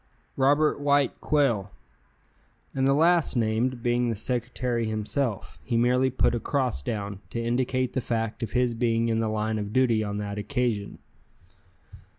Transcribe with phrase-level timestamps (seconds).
[0.35, 1.69] "Robert White Quail."
[2.73, 7.39] And the last named being the secretary himself, he merely put a cross down, to
[7.39, 10.97] indicate the fact of his being in the line of duty on that occasion.